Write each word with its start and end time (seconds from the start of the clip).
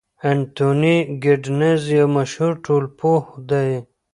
انتوني 0.29 0.95
ګیدنز 1.23 1.81
یو 1.97 2.07
مشهور 2.17 2.53
ټولنپوه 2.65 3.23
دی. 3.49 3.69